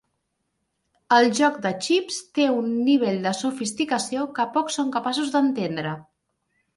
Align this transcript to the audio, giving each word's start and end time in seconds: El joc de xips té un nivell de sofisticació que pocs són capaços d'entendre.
El 1.17 1.27
joc 1.39 1.57
de 1.65 1.71
xips 1.87 2.15
té 2.37 2.47
un 2.53 2.71
nivell 2.87 3.19
de 3.25 3.33
sofisticació 3.41 4.23
que 4.39 4.47
pocs 4.57 4.79
són 4.81 4.89
capaços 4.97 5.31
d'entendre. 5.37 5.93